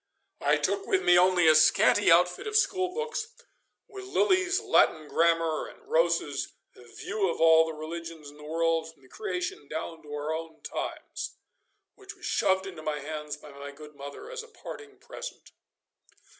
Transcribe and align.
I 0.41 0.57
took 0.57 0.87
with 0.87 1.03
me 1.03 1.15
only 1.15 1.47
a 1.47 1.53
scanty 1.53 2.11
outfit 2.11 2.47
of 2.47 2.55
schoolbooks, 2.57 3.27
with 3.87 4.05
Lilly's 4.05 4.59
'Latin 4.59 5.07
Grammar,' 5.07 5.67
and 5.67 5.87
Rosse's 5.87 6.53
'View 6.73 7.29
of 7.29 7.39
all 7.39 7.67
the 7.67 7.73
Religions 7.75 8.31
in 8.31 8.37
the 8.37 8.43
World 8.43 8.91
from 8.91 9.03
the 9.03 9.07
Creation 9.09 9.67
down 9.67 10.01
to 10.01 10.11
our 10.11 10.33
own 10.33 10.63
Times,' 10.63 11.35
which 11.93 12.15
was 12.15 12.25
shoved 12.25 12.65
into 12.65 12.81
my 12.81 12.99
hands 12.99 13.37
by 13.37 13.51
my 13.51 13.69
good 13.71 13.93
mother 13.93 14.31
as 14.31 14.41
a 14.41 14.47
parting 14.47 14.97
present. 14.97 15.51